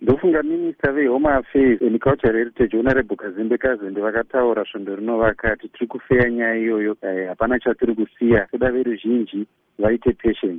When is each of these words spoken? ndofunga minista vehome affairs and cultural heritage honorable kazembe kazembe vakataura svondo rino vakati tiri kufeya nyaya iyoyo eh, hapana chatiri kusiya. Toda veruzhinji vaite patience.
ndofunga 0.00 0.42
minista 0.42 0.92
vehome 0.92 1.28
affairs 1.28 1.82
and 1.82 1.98
cultural 2.00 2.36
heritage 2.36 2.76
honorable 2.76 3.16
kazembe 3.16 3.58
kazembe 3.58 4.00
vakataura 4.00 4.64
svondo 4.64 4.96
rino 4.96 5.18
vakati 5.18 5.68
tiri 5.68 5.86
kufeya 5.86 6.30
nyaya 6.30 6.56
iyoyo 6.56 6.96
eh, 7.02 7.28
hapana 7.28 7.58
chatiri 7.58 7.94
kusiya. 7.94 8.46
Toda 8.50 8.70
veruzhinji 8.70 9.46
vaite 9.78 10.12
patience. 10.12 10.54